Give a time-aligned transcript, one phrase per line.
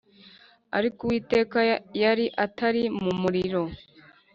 [0.77, 1.57] ariko Uwiteka
[2.05, 3.61] yari atari mu muriro